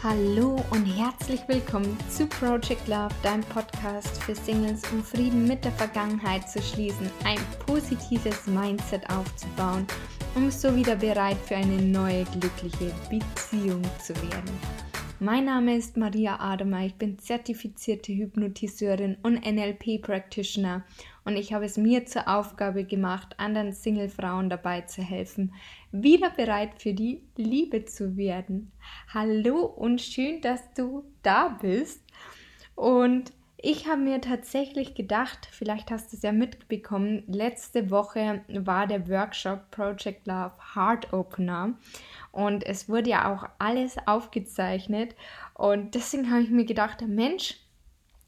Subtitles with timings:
[0.00, 5.72] Hallo und herzlich willkommen zu Project Love, deinem Podcast für Singles, um Frieden mit der
[5.72, 9.88] Vergangenheit zu schließen, ein positives Mindset aufzubauen,
[10.36, 14.60] um so wieder bereit für eine neue glückliche Beziehung zu werden.
[15.18, 20.84] Mein Name ist Maria Ademer, ich bin zertifizierte Hypnotiseurin und NLP-Practitioner
[21.28, 25.52] und ich habe es mir zur Aufgabe gemacht, anderen Single-Frauen dabei zu helfen,
[25.92, 28.72] wieder bereit für die Liebe zu werden.
[29.12, 32.02] Hallo und schön, dass du da bist.
[32.74, 38.86] Und ich habe mir tatsächlich gedacht, vielleicht hast du es ja mitbekommen, letzte Woche war
[38.86, 41.74] der Workshop Project Love Heart Opener
[42.32, 45.14] und es wurde ja auch alles aufgezeichnet
[45.52, 47.56] und deswegen habe ich mir gedacht, Mensch,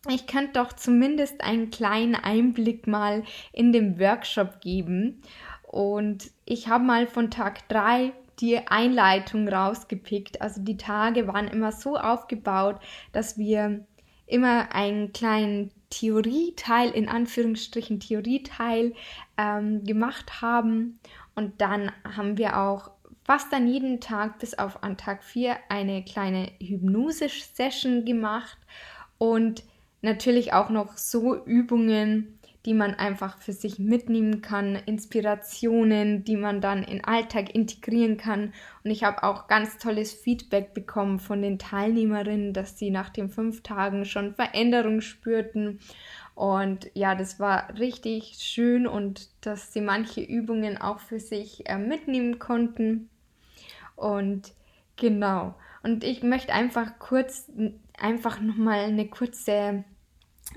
[0.08, 3.22] ich könnte doch zumindest einen kleinen Einblick mal
[3.52, 5.20] in den Workshop geben
[5.62, 10.40] und ich habe mal von Tag 3 die Einleitung rausgepickt.
[10.40, 12.80] Also die Tage waren immer so aufgebaut,
[13.12, 13.84] dass wir
[14.26, 18.94] immer einen kleinen Theorieteil, in Anführungsstrichen Theorieteil
[19.36, 21.00] ähm, gemacht haben.
[21.34, 22.90] Und dann haben wir auch
[23.24, 28.58] fast an jeden Tag bis auf an Tag 4 eine kleine Hypnose-Session gemacht
[29.18, 29.62] und
[30.02, 36.60] natürlich auch noch so Übungen, die man einfach für sich mitnehmen kann, Inspirationen, die man
[36.60, 38.52] dann in Alltag integrieren kann.
[38.84, 43.30] Und ich habe auch ganz tolles Feedback bekommen von den Teilnehmerinnen, dass sie nach den
[43.30, 45.80] fünf Tagen schon Veränderungen spürten.
[46.34, 51.78] Und ja, das war richtig schön und dass sie manche Übungen auch für sich äh,
[51.78, 53.08] mitnehmen konnten.
[53.96, 54.52] Und
[54.96, 55.54] genau.
[55.82, 57.50] Und ich möchte einfach kurz,
[57.98, 59.84] einfach nochmal eine kurze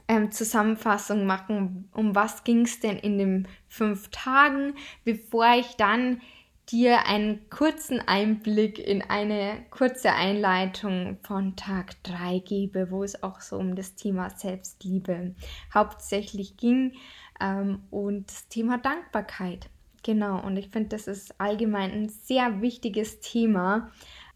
[0.08, 6.22] ähm, Zusammenfassung machen, um was ging es denn in den fünf Tagen, bevor ich dann
[6.70, 13.42] dir einen kurzen Einblick in eine kurze Einleitung von Tag 3 gebe, wo es auch
[13.42, 15.36] so um das Thema Selbstliebe
[15.74, 16.94] hauptsächlich ging
[17.42, 19.70] ähm, und das Thema Dankbarkeit.
[20.04, 23.90] Genau, und ich finde, das ist allgemein ein sehr wichtiges Thema,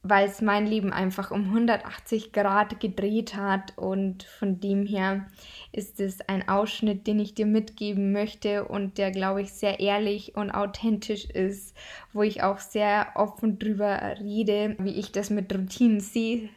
[0.10, 5.28] weil es mein Leben einfach um 180 Grad gedreht hat und von dem her
[5.72, 10.36] ist es ein Ausschnitt, den ich dir mitgeben möchte und der, glaube ich, sehr ehrlich
[10.36, 11.76] und authentisch ist,
[12.14, 16.50] wo ich auch sehr offen drüber rede, wie ich das mit Routinen sehe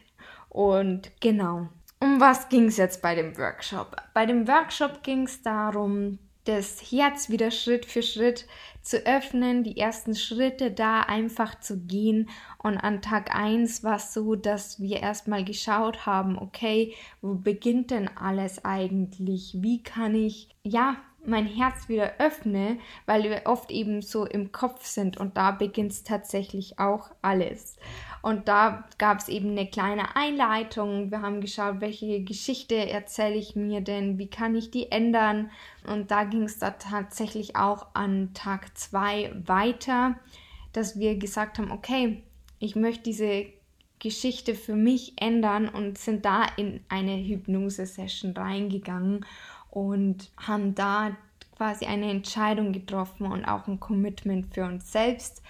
[0.49, 1.69] und genau.
[2.03, 3.97] Um was ging es jetzt bei dem Workshop?
[4.15, 8.47] Bei dem Workshop ging es darum, das Herz wieder Schritt für Schritt
[8.83, 12.31] zu öffnen, die ersten Schritte da einfach zu gehen.
[12.59, 17.91] Und an Tag 1 war es so, dass wir erstmal geschaut haben, okay, wo beginnt
[17.91, 19.56] denn alles eigentlich?
[19.59, 24.87] Wie kann ich, ja, mein Herz wieder öffne, weil wir oft eben so im Kopf
[24.87, 27.77] sind und da beginnt es tatsächlich auch alles.
[28.23, 31.11] Und da gab es eben eine kleine Einleitung.
[31.11, 35.51] Wir haben geschaut, welche Geschichte erzähle ich mir denn, wie kann ich die ändern.
[35.87, 40.17] Und da ging es da tatsächlich auch an Tag 2 weiter,
[40.73, 42.23] dass wir gesagt haben, okay,
[42.59, 43.47] ich möchte diese
[43.99, 49.25] Geschichte für mich ändern und sind da in eine Hypnose-Session reingegangen
[49.71, 51.17] und haben da
[51.57, 55.43] quasi eine Entscheidung getroffen und auch ein Commitment für uns selbst.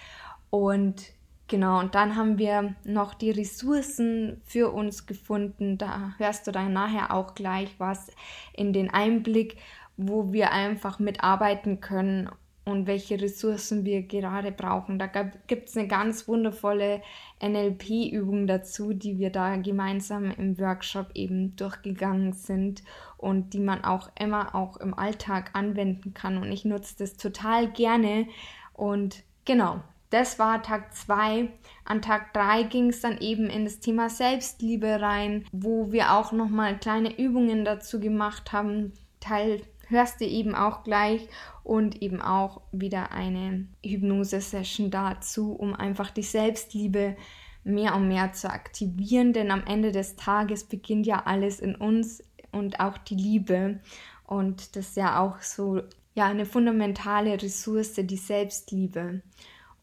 [0.49, 1.13] Und
[1.51, 5.77] genau, und dann haben wir noch die Ressourcen für uns gefunden.
[5.77, 8.09] Da hörst du dann nachher auch gleich was
[8.53, 9.57] in den Einblick,
[9.97, 12.29] wo wir einfach mitarbeiten können
[12.63, 14.97] und welche Ressourcen wir gerade brauchen.
[14.97, 15.07] Da
[15.47, 17.01] gibt es eine ganz wundervolle
[17.43, 22.83] NLP-Übung dazu, die wir da gemeinsam im Workshop eben durchgegangen sind
[23.17, 26.37] und die man auch immer auch im Alltag anwenden kann.
[26.37, 28.27] Und ich nutze das total gerne.
[28.73, 31.49] Und genau, das war Tag 2.
[31.85, 36.31] An Tag 3 ging es dann eben in das Thema Selbstliebe rein, wo wir auch
[36.31, 38.93] nochmal kleine Übungen dazu gemacht haben.
[39.19, 41.27] Teil hörst du eben auch gleich
[41.63, 47.15] und eben auch wieder eine Hypnose-Session dazu, um einfach die Selbstliebe
[47.63, 52.23] mehr und mehr zu aktivieren, denn am Ende des Tages beginnt ja alles in uns
[52.51, 53.79] und auch die Liebe
[54.25, 55.81] und das ist ja auch so
[56.15, 59.21] ja eine fundamentale Ressource, die Selbstliebe.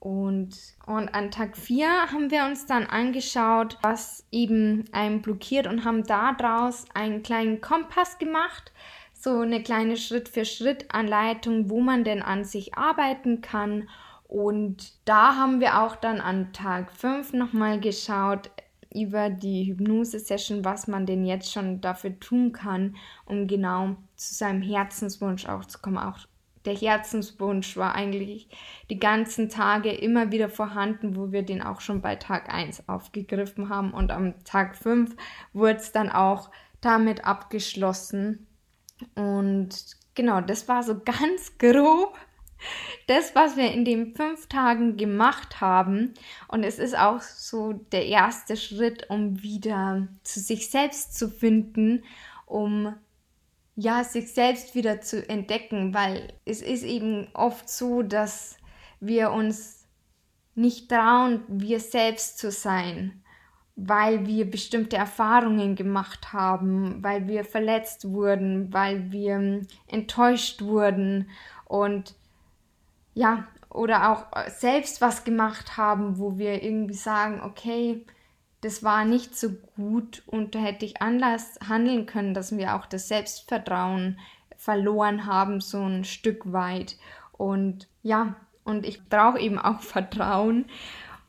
[0.01, 0.57] Und,
[0.87, 6.05] und an Tag 4 haben wir uns dann angeschaut, was eben einen blockiert und haben
[6.05, 8.73] daraus einen kleinen Kompass gemacht,
[9.13, 13.89] so eine kleine Schritt-für-Schritt-Anleitung, wo man denn an sich arbeiten kann.
[14.29, 18.51] Und da haben wir auch dann an Tag 5 nochmal geschaut
[18.95, 22.97] über die Hypnose-Session, was man denn jetzt schon dafür tun kann,
[23.27, 26.19] um genau zu seinem Herzenswunsch auch zu kommen, auch
[26.69, 28.49] der Herzenswunsch war eigentlich
[28.91, 33.71] die ganzen Tage immer wieder vorhanden, wo wir den auch schon bei Tag 1 aufgegriffen
[33.71, 33.93] haben.
[33.95, 35.17] Und am Tag 5
[35.55, 36.51] wurde es dann auch
[36.83, 38.47] damit abgeschlossen.
[39.15, 42.19] Und genau, das war so ganz grob
[43.07, 46.13] das, was wir in den fünf Tagen gemacht haben.
[46.49, 52.05] Und es ist auch so der erste Schritt, um wieder zu sich selbst zu finden,
[52.47, 52.95] um
[53.81, 58.57] ja, sich selbst wieder zu entdecken, weil es ist eben oft so, dass
[58.99, 59.87] wir uns
[60.57, 63.23] nicht trauen, wir selbst zu sein,
[63.77, 71.31] weil wir bestimmte Erfahrungen gemacht haben, weil wir verletzt wurden, weil wir enttäuscht wurden
[71.65, 72.17] und
[73.15, 78.05] ja, oder auch selbst was gemacht haben, wo wir irgendwie sagen, okay,
[78.61, 82.87] das war nicht so gut und da hätte ich anders handeln können, dass wir auch
[82.87, 84.19] das Selbstvertrauen
[84.57, 86.97] verloren haben, so ein Stück weit.
[87.33, 88.35] Und ja,
[88.65, 90.67] und ich brauche eben auch Vertrauen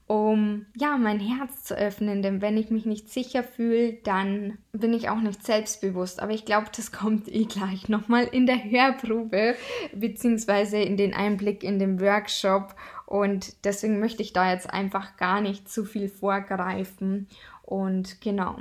[0.09, 2.23] um ja mein Herz zu öffnen.
[2.23, 6.19] Denn wenn ich mich nicht sicher fühle, dann bin ich auch nicht selbstbewusst.
[6.19, 9.53] Aber ich glaube, das kommt eh gleich nochmal in der Hörprobe
[9.93, 12.73] beziehungsweise in den Einblick in den Workshop.
[13.09, 17.27] Und deswegen möchte ich da jetzt einfach gar nicht zu viel vorgreifen.
[17.63, 18.57] Und genau,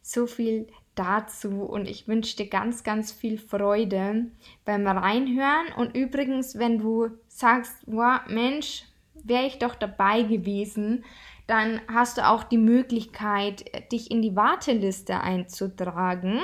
[0.00, 4.30] so viel dazu und ich wünsche dir ganz, ganz viel Freude
[4.64, 5.66] beim Reinhören.
[5.76, 8.84] Und übrigens, wenn du sagst, wow, Mensch,
[9.22, 11.04] wäre ich doch dabei gewesen,
[11.46, 16.40] dann hast du auch die Möglichkeit, dich in die Warteliste einzutragen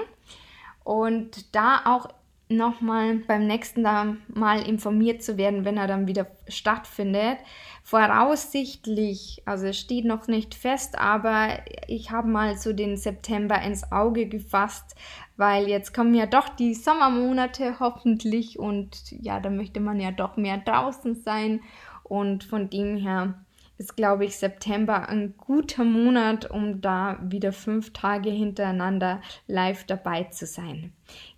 [0.85, 2.11] und da auch
[2.49, 7.39] nochmal beim nächsten Mal informiert zu werden, wenn er dann wieder stattfindet.
[7.83, 11.59] Voraussichtlich, also es steht noch nicht fest, aber
[11.89, 14.97] ich habe mal so den September ins Auge gefasst,
[15.37, 20.37] weil jetzt kommen ja doch die Sommermonate hoffentlich und ja, da möchte man ja doch
[20.37, 21.61] mehr draußen sein
[22.03, 23.46] und von dem her
[23.79, 30.25] ist, glaube ich, September ein guter Monat, um da wieder fünf Tage hintereinander live dabei
[30.25, 30.93] zu sein.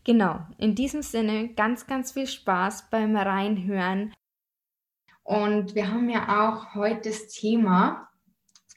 [0.05, 4.15] Genau, in diesem Sinne ganz, ganz viel Spaß beim Reinhören.
[5.23, 8.09] Und wir haben ja auch heute das Thema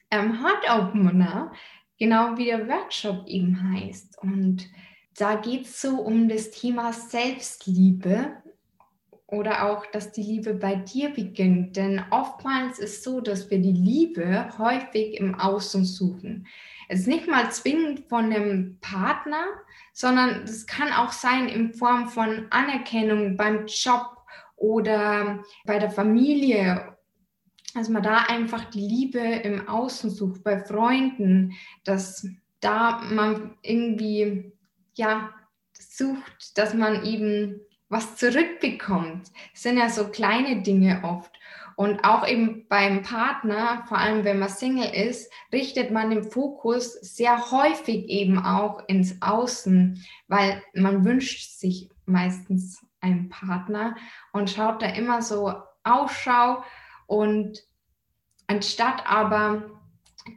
[0.09, 1.53] ähm, Heart Opener,
[1.97, 4.17] genau wie der Workshop eben heißt.
[4.21, 4.67] Und
[5.17, 8.41] da geht es so um das Thema Selbstliebe
[9.31, 11.77] oder auch, dass die Liebe bei dir beginnt.
[11.77, 16.47] Denn oftmals ist so, dass wir die Liebe häufig im Außen suchen.
[16.89, 19.45] Es ist nicht mal zwingend von einem Partner,
[19.93, 24.17] sondern es kann auch sein in Form von Anerkennung beim Job
[24.57, 26.97] oder bei der Familie.
[27.73, 31.53] Dass man da einfach die Liebe im Außen sucht, bei Freunden,
[31.85, 32.27] dass
[32.59, 34.51] da man irgendwie,
[34.95, 35.29] ja,
[35.71, 37.61] sucht, dass man eben
[37.91, 39.31] was zurückbekommt.
[39.53, 41.31] Sind ja so kleine Dinge oft.
[41.75, 46.93] Und auch eben beim Partner, vor allem wenn man Single ist, richtet man den Fokus
[46.93, 53.95] sehr häufig eben auch ins Außen, weil man wünscht sich meistens einen Partner
[54.31, 55.53] und schaut da immer so
[55.83, 56.63] Ausschau
[57.07, 57.59] und
[58.47, 59.80] anstatt aber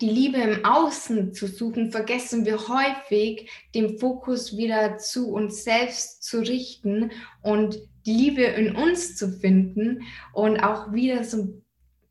[0.00, 6.22] die Liebe im Außen zu suchen, vergessen wir häufig, den Fokus wieder zu uns selbst
[6.24, 7.10] zu richten
[7.42, 10.02] und die Liebe in uns zu finden
[10.32, 11.60] und auch wieder so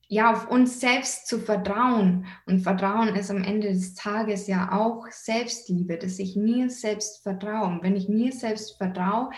[0.08, 5.08] ja auf uns selbst zu vertrauen und Vertrauen ist am Ende des Tages ja auch
[5.10, 7.68] Selbstliebe, dass ich mir selbst vertraue.
[7.68, 9.32] Und wenn ich mir selbst vertraue,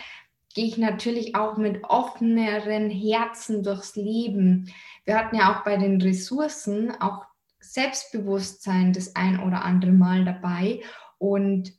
[0.54, 4.74] gehe ich natürlich auch mit offeneren Herzen durchs Leben.
[5.06, 7.25] Wir hatten ja auch bei den Ressourcen auch
[7.74, 10.81] Selbstbewusstsein das ein oder andere Mal dabei.
[11.17, 11.74] Und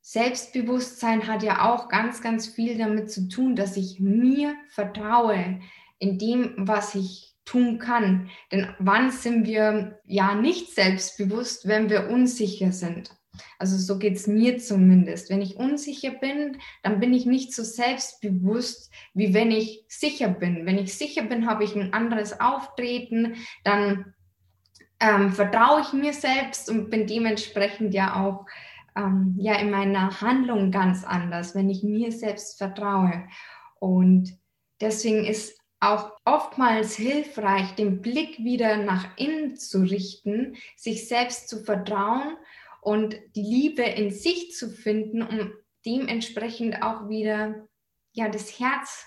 [0.00, 5.60] Selbstbewusstsein hat ja auch ganz, ganz viel damit zu tun, dass ich mir vertraue
[5.98, 8.28] in dem, was ich tun kann.
[8.52, 13.16] Denn wann sind wir ja nicht selbstbewusst, wenn wir unsicher sind?
[13.58, 15.30] Also so geht es mir zumindest.
[15.30, 20.66] Wenn ich unsicher bin, dann bin ich nicht so selbstbewusst, wie wenn ich sicher bin.
[20.66, 24.14] Wenn ich sicher bin, habe ich ein anderes Auftreten, dann
[25.04, 28.46] ähm, vertraue ich mir selbst und bin dementsprechend ja auch
[28.96, 33.28] ähm, ja in meiner Handlung ganz anders, wenn ich mir selbst vertraue.
[33.78, 34.38] Und
[34.80, 41.62] deswegen ist auch oftmals hilfreich, den Blick wieder nach innen zu richten, sich selbst zu
[41.62, 42.38] vertrauen
[42.80, 45.52] und die Liebe in sich zu finden, um
[45.84, 47.66] dementsprechend auch wieder
[48.12, 49.06] ja das Herz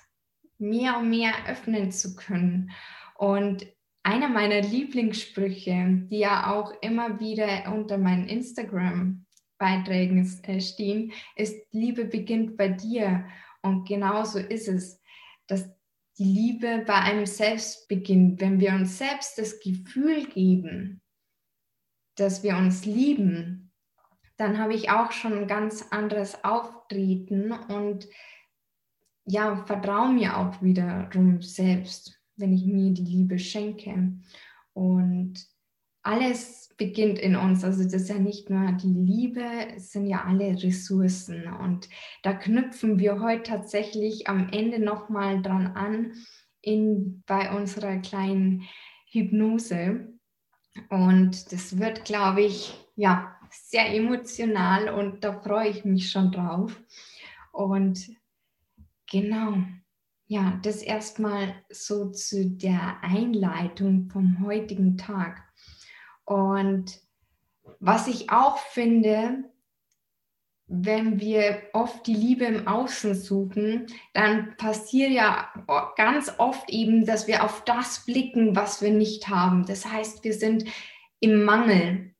[0.60, 2.70] mehr und mehr öffnen zu können.
[3.16, 3.66] Und
[4.08, 12.06] einer meiner Lieblingssprüche, die ja auch immer wieder unter meinen Instagram-Beiträgen äh, stehen, ist, Liebe
[12.06, 13.26] beginnt bei dir.
[13.62, 15.02] Und genauso ist es,
[15.48, 15.70] dass
[16.18, 21.02] die Liebe bei einem selbst beginnt, wenn wir uns selbst das Gefühl geben,
[22.16, 23.74] dass wir uns lieben,
[24.38, 28.08] dann habe ich auch schon ein ganz anderes Auftreten und
[29.26, 34.14] ja, vertraue mir auch wiederum selbst, wenn ich mir die Liebe schenke.
[34.74, 35.48] Und
[36.04, 37.64] alles beginnt in uns.
[37.64, 39.44] Also das ist ja nicht nur die Liebe,
[39.76, 41.48] es sind ja alle Ressourcen.
[41.48, 41.90] Und
[42.24, 46.14] da knüpfen wir heute tatsächlich am Ende nochmal dran an
[46.62, 48.64] in, bei unserer kleinen
[49.12, 50.08] Hypnose.
[50.90, 56.80] Und das wird, glaube ich, ja, sehr emotional und da freue ich mich schon drauf.
[57.52, 58.10] Und
[59.10, 59.64] genau,
[60.28, 65.42] ja, das erstmal so zu der Einleitung vom heutigen Tag.
[66.26, 67.00] Und
[67.80, 69.46] was ich auch finde,
[70.68, 75.50] wenn wir oft die Liebe im Außen suchen, dann passiert ja
[75.96, 79.66] ganz oft eben, dass wir auf das blicken, was wir nicht haben.
[79.66, 80.66] Das heißt, wir sind
[81.22, 82.14] im Mangel.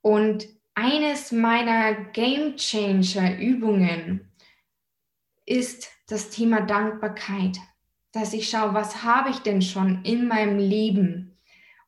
[0.00, 4.32] Und eines meiner Game Changer Übungen
[5.46, 7.58] ist das Thema Dankbarkeit,
[8.12, 11.32] dass ich schaue, was habe ich denn schon in meinem Leben?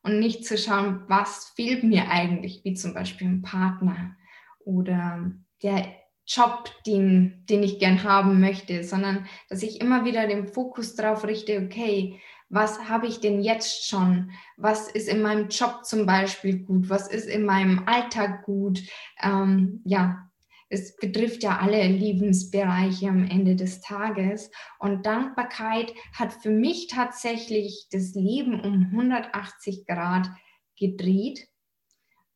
[0.05, 4.15] und nicht zu schauen, was fehlt mir eigentlich, wie zum Beispiel ein Partner
[4.59, 5.31] oder
[5.63, 5.83] der
[6.27, 11.25] Job, den, den ich gern haben möchte, sondern dass ich immer wieder den Fokus darauf
[11.25, 14.29] richte, okay, was habe ich denn jetzt schon?
[14.57, 16.87] Was ist in meinem Job zum Beispiel gut?
[16.87, 18.81] Was ist in meinem Alltag gut?
[19.23, 20.29] Ähm, ja,
[20.75, 24.51] es betrifft ja alle Lebensbereiche am Ende des Tages.
[24.77, 30.29] Und Dankbarkeit hat für mich tatsächlich das Leben um 180 Grad
[30.77, 31.47] gedreht.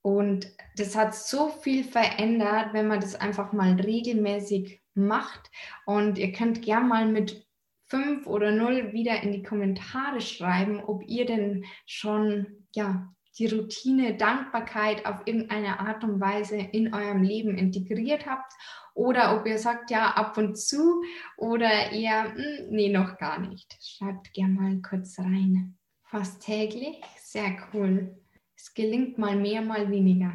[0.01, 5.51] Und das hat so viel verändert, wenn man das einfach mal regelmäßig macht.
[5.86, 7.46] Und ihr könnt gern mal mit
[7.88, 14.16] fünf oder null wieder in die Kommentare schreiben, ob ihr denn schon ja die Routine
[14.16, 18.52] Dankbarkeit auf irgendeine Art und Weise in eurem Leben integriert habt
[18.94, 21.02] oder ob ihr sagt, ja, ab und zu
[21.38, 23.78] oder eher, hm, nee, noch gar nicht.
[23.82, 25.78] Schreibt gerne mal kurz rein.
[26.04, 28.18] Fast täglich, sehr cool.
[28.56, 30.34] Es gelingt mal mehr, mal weniger.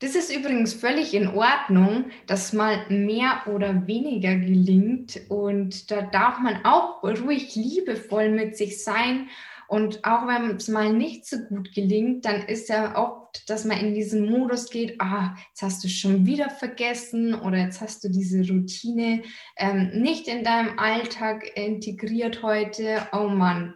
[0.00, 6.38] Das ist übrigens völlig in Ordnung, dass mal mehr oder weniger gelingt und da darf
[6.38, 9.28] man auch ruhig liebevoll mit sich sein
[9.68, 13.78] und auch wenn es mal nicht so gut gelingt, dann ist ja oft, dass man
[13.78, 18.08] in diesen Modus geht, ah, jetzt hast du schon wieder vergessen oder jetzt hast du
[18.08, 19.22] diese Routine
[19.56, 23.06] ähm, nicht in deinem Alltag integriert heute.
[23.12, 23.74] Oh Mann.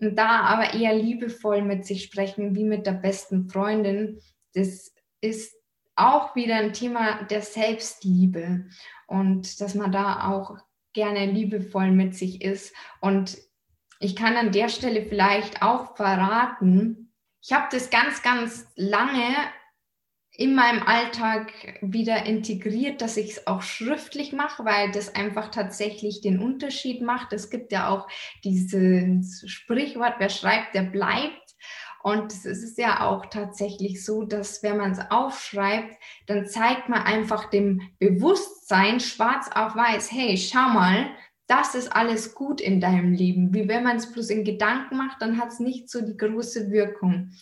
[0.00, 4.18] Und da aber eher liebevoll mit sich sprechen, wie mit der besten Freundin,
[4.54, 5.54] das ist
[5.94, 8.66] auch wieder ein Thema der Selbstliebe
[9.06, 10.56] und dass man da auch
[10.92, 13.38] gerne liebevoll mit sich ist und
[14.00, 19.34] ich kann an der Stelle vielleicht auch verraten, ich habe das ganz, ganz lange
[20.32, 21.52] in meinem Alltag
[21.82, 27.32] wieder integriert, dass ich es auch schriftlich mache, weil das einfach tatsächlich den Unterschied macht.
[27.32, 28.08] Es gibt ja auch
[28.44, 31.36] dieses Sprichwort, wer schreibt, der bleibt.
[32.02, 35.94] Und es ist ja auch tatsächlich so, dass wenn man es aufschreibt,
[36.26, 41.10] dann zeigt man einfach dem Bewusstsein schwarz auf weiß, hey, schau mal,
[41.50, 43.52] das ist alles gut in deinem Leben.
[43.52, 46.70] Wie wenn man es bloß in Gedanken macht, dann hat es nicht so die große
[46.70, 47.32] Wirkung.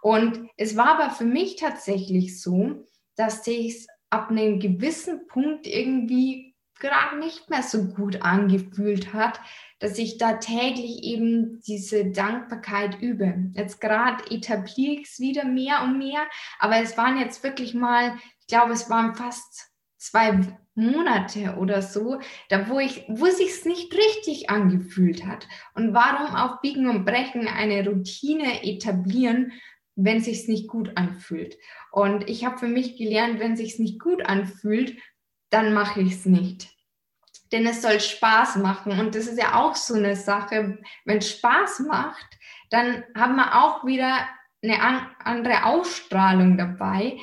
[0.00, 5.68] Und es war aber für mich tatsächlich so, dass sich es ab einem gewissen Punkt
[5.68, 9.40] irgendwie gerade nicht mehr so gut angefühlt hat,
[9.78, 13.52] dass ich da täglich eben diese Dankbarkeit übe.
[13.54, 16.22] Jetzt gerade etabliere ich es wieder mehr und mehr,
[16.58, 20.32] aber es waren jetzt wirklich mal, ich glaube, es waren fast zwei
[20.74, 25.46] Monate oder so, da wo ich, wo sich's nicht richtig angefühlt hat.
[25.74, 29.52] Und warum auf Biegen und Brechen eine Routine etablieren,
[29.96, 31.58] wenn sich's nicht gut anfühlt?
[31.90, 34.96] Und ich habe für mich gelernt, wenn sich's nicht gut anfühlt,
[35.50, 36.68] dann mache ich's nicht.
[37.52, 38.98] Denn es soll Spaß machen.
[38.98, 40.78] Und das ist ja auch so eine Sache.
[41.04, 42.38] Wenn Spaß macht,
[42.70, 44.26] dann haben wir auch wieder
[44.62, 44.80] eine
[45.24, 47.18] andere Ausstrahlung dabei,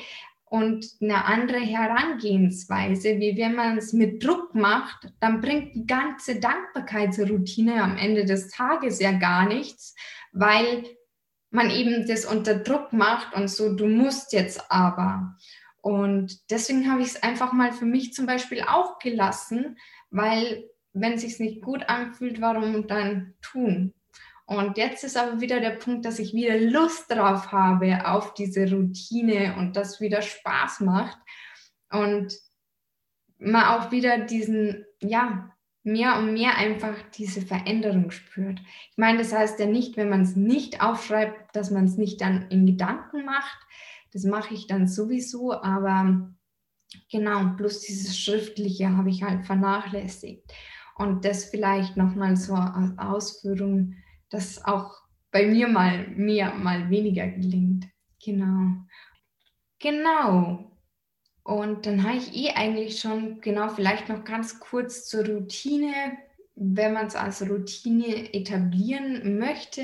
[0.50, 6.40] und eine andere Herangehensweise, wie wenn man es mit Druck macht, dann bringt die ganze
[6.40, 9.94] Dankbarkeitsroutine am Ende des Tages ja gar nichts,
[10.32, 10.84] weil
[11.50, 15.36] man eben das unter Druck macht und so, du musst jetzt aber.
[15.82, 19.78] Und deswegen habe ich es einfach mal für mich zum Beispiel auch gelassen,
[20.10, 23.94] weil wenn es sich nicht gut anfühlt, warum dann tun?
[24.50, 28.68] Und jetzt ist aber wieder der Punkt, dass ich wieder Lust drauf habe auf diese
[28.68, 31.16] Routine und das wieder Spaß macht
[31.92, 32.36] und
[33.38, 35.52] man auch wieder diesen, ja,
[35.84, 38.58] mehr und mehr einfach diese Veränderung spürt.
[38.90, 42.20] Ich meine, das heißt ja nicht, wenn man es nicht aufschreibt, dass man es nicht
[42.20, 43.60] dann in Gedanken macht.
[44.12, 46.28] Das mache ich dann sowieso, aber
[47.08, 50.52] genau, bloß dieses Schriftliche habe ich halt vernachlässigt.
[50.96, 53.94] Und das vielleicht nochmal so als Ausführung,
[54.30, 57.86] dass auch bei mir mal mehr, mal weniger gelingt.
[58.24, 58.76] Genau.
[59.78, 60.70] Genau.
[61.42, 66.18] Und dann habe ich eh eigentlich schon, genau, vielleicht noch ganz kurz zur Routine,
[66.54, 69.82] wenn man es als Routine etablieren möchte.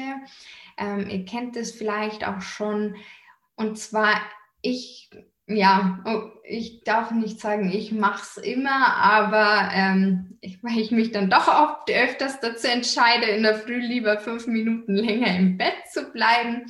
[0.76, 2.96] Ähm, ihr kennt es vielleicht auch schon.
[3.56, 4.20] Und zwar,
[4.60, 5.10] ich
[5.48, 11.12] ja, oh, ich darf nicht sagen, ich mache es immer, aber ähm, weil ich mich
[11.12, 15.74] dann doch oft öfters dazu entscheide, in der Früh lieber fünf Minuten länger im Bett
[15.92, 16.66] zu bleiben.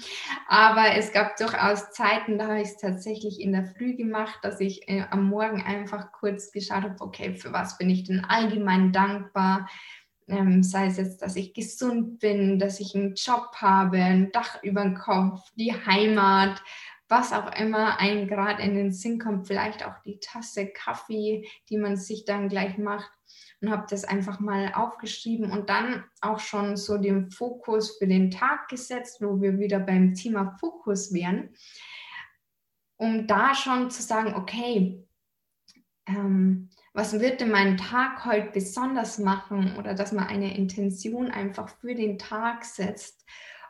[0.48, 4.60] Aber es gab durchaus Zeiten, da habe ich es tatsächlich in der Früh gemacht, dass
[4.60, 8.92] ich äh, am Morgen einfach kurz geschaut habe, okay, für was bin ich denn allgemein
[8.92, 9.68] dankbar?
[10.28, 14.62] Ähm, sei es jetzt, dass ich gesund bin, dass ich einen Job habe, ein Dach
[14.62, 16.60] über dem Kopf, die Heimat
[17.08, 21.78] was auch immer einem gerade in den Sinn kommt, vielleicht auch die Tasse Kaffee, die
[21.78, 23.10] man sich dann gleich macht
[23.60, 28.30] und habe das einfach mal aufgeschrieben und dann auch schon so den Fokus für den
[28.30, 31.50] Tag gesetzt, wo wir wieder beim Thema Fokus wären,
[32.96, 35.02] um da schon zu sagen, okay,
[36.06, 41.68] ähm, was wird denn mein Tag heute besonders machen oder dass man eine Intention einfach
[41.68, 43.26] für den Tag setzt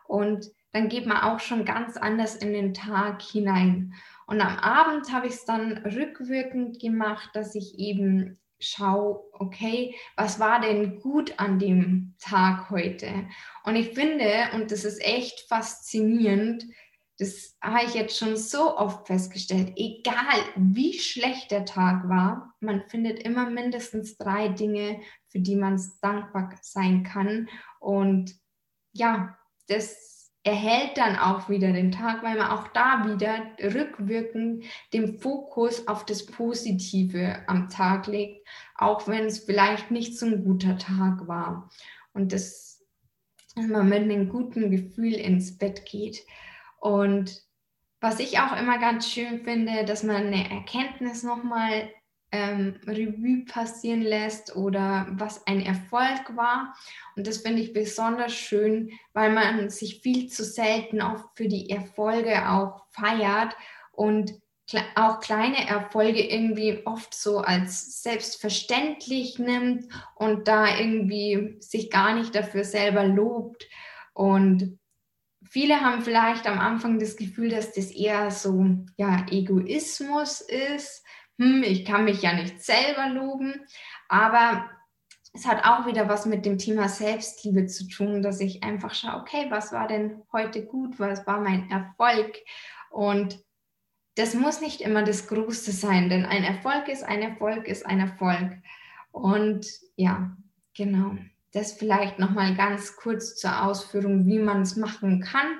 [0.06, 3.94] und dann geht man auch schon ganz anders in den Tag hinein.
[4.26, 10.40] Und am Abend habe ich es dann rückwirkend gemacht, dass ich eben schaue, okay, was
[10.40, 13.28] war denn gut an dem Tag heute?
[13.64, 16.64] Und ich finde, und das ist echt faszinierend,
[17.18, 22.82] das habe ich jetzt schon so oft festgestellt, egal wie schlecht der Tag war, man
[22.88, 27.48] findet immer mindestens drei Dinge, für die man dankbar sein kann.
[27.80, 28.34] Und
[28.92, 30.15] ja, das
[30.46, 36.06] erhält dann auch wieder den Tag, weil man auch da wieder rückwirkend den Fokus auf
[36.06, 41.68] das Positive am Tag legt, auch wenn es vielleicht nicht so ein guter Tag war.
[42.12, 42.84] Und das,
[43.56, 46.24] dass man mit einem guten Gefühl ins Bett geht.
[46.78, 47.42] Und
[48.00, 51.90] was ich auch immer ganz schön finde, dass man eine Erkenntnis nochmal
[52.36, 56.74] ähm, Revue passieren lässt oder was ein Erfolg war.
[57.16, 61.70] Und das finde ich besonders schön, weil man sich viel zu selten oft für die
[61.70, 63.56] Erfolge auch feiert
[63.92, 64.34] und
[64.96, 72.34] auch kleine Erfolge irgendwie oft so als selbstverständlich nimmt und da irgendwie sich gar nicht
[72.34, 73.66] dafür selber lobt.
[74.12, 74.78] Und
[75.48, 81.04] viele haben vielleicht am Anfang das Gefühl, dass das eher so ja, Egoismus ist
[81.38, 83.66] hm, ich kann mich ja nicht selber loben,
[84.08, 84.70] aber
[85.34, 89.20] es hat auch wieder was mit dem Thema Selbstliebe zu tun, dass ich einfach schaue,
[89.20, 92.36] okay, was war denn heute gut, was war mein Erfolg
[92.90, 93.38] und
[94.16, 98.00] das muss nicht immer das Größte sein, denn ein Erfolg ist ein Erfolg ist ein
[98.00, 98.50] Erfolg.
[99.12, 100.34] Und ja,
[100.74, 101.16] genau.
[101.52, 105.58] Das vielleicht nochmal ganz kurz zur Ausführung, wie man es machen kann.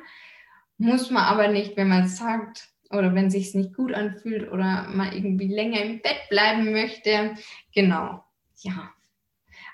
[0.79, 5.13] Muss man aber nicht, wenn man sagt, oder wenn sich nicht gut anfühlt oder man
[5.13, 7.35] irgendwie länger im Bett bleiben möchte.
[7.75, 8.25] Genau,
[8.61, 8.91] ja.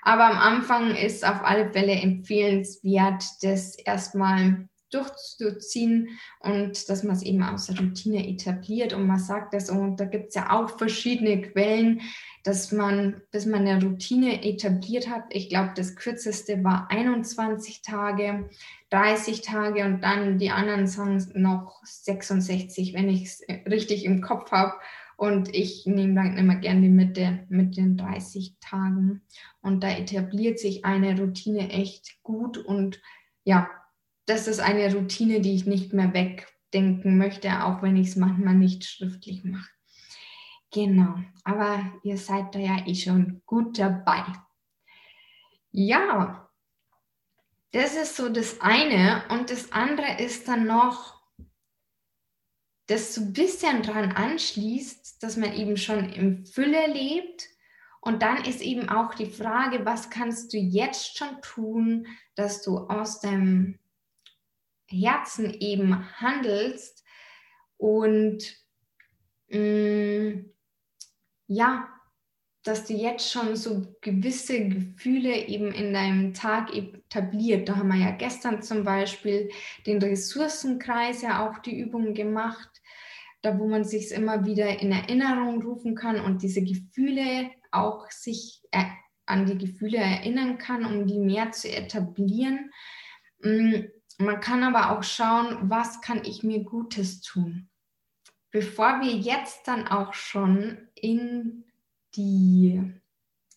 [0.01, 7.23] Aber am Anfang ist auf alle Fälle empfehlenswert, das erstmal durchzuziehen und dass man es
[7.23, 8.93] eben aus der Routine etabliert.
[8.93, 12.01] Und man sagt das, und da gibt es ja auch verschiedene Quellen,
[12.43, 18.49] dass man, bis man eine Routine etabliert hat, ich glaube, das kürzeste war 21 Tage,
[18.89, 24.51] 30 Tage und dann die anderen sagen noch 66, wenn ich es richtig im Kopf
[24.51, 24.73] habe.
[25.15, 29.21] Und ich nehme dann immer gerne die Mitte mit den 30 Tagen.
[29.61, 32.57] Und da etabliert sich eine Routine echt gut.
[32.57, 32.99] Und
[33.45, 33.69] ja,
[34.25, 38.55] das ist eine Routine, die ich nicht mehr wegdenken möchte, auch wenn ich es manchmal
[38.55, 39.72] nicht schriftlich mache.
[40.73, 44.25] Genau, aber ihr seid da ja eh schon gut dabei.
[45.71, 46.49] Ja,
[47.71, 49.23] das ist so das eine.
[49.29, 51.21] Und das andere ist dann noch,
[52.87, 57.49] das so ein bisschen dran anschließt, dass man eben schon im Fülle lebt.
[58.01, 62.79] Und dann ist eben auch die Frage, was kannst du jetzt schon tun, dass du
[62.79, 63.79] aus deinem
[64.89, 67.03] Herzen eben handelst
[67.77, 68.43] und
[69.49, 70.52] mh, mm,
[71.53, 71.87] ja,
[72.63, 77.67] dass du jetzt schon so gewisse Gefühle eben in deinem Tag etabliert.
[77.67, 79.49] Da haben wir ja gestern zum Beispiel
[79.85, 82.69] den Ressourcenkreis ja auch die Übung gemacht,
[83.41, 88.61] da wo man sich immer wieder in Erinnerung rufen kann und diese Gefühle auch sich
[89.25, 92.71] an die Gefühle erinnern kann, um die mehr zu etablieren.
[93.39, 93.85] Mm,
[94.19, 97.69] man kann aber auch schauen, was kann ich mir Gutes tun.
[98.51, 101.65] Bevor wir jetzt dann auch schon in
[102.15, 102.81] die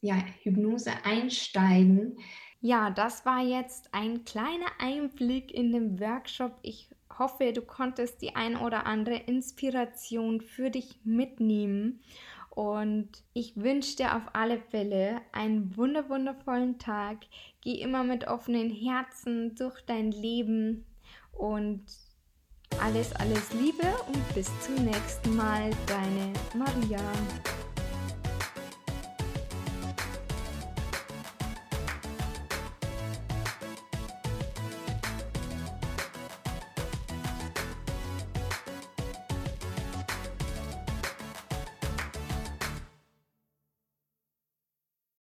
[0.00, 2.18] ja, Hypnose einsteigen.
[2.61, 6.59] Ja, das war jetzt ein kleiner Einblick in den Workshop.
[6.62, 12.00] Ich hoffe, du konntest die ein oder andere Inspiration für dich mitnehmen.
[12.50, 17.18] Und ich wünsche dir auf alle Fälle einen wunderwundervollen Tag.
[17.61, 20.87] Geh immer mit offenen Herzen durch dein Leben
[21.32, 21.85] und
[22.83, 27.01] alles, alles Liebe und bis zum nächsten Mal, deine Maria.